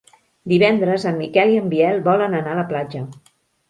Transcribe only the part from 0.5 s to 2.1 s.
Divendres en Miquel i en Biel